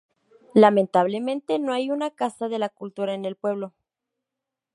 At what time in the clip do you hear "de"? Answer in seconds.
2.49-2.57